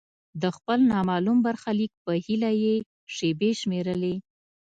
د 0.41 0.43
خپل 0.55 0.79
نامعلوم 0.91 1.37
برخلیک 1.47 1.91
په 2.03 2.11
هیله 2.25 2.51
یې 2.63 2.75
شیبې 3.15 3.51
شمیرلې. 3.59 4.15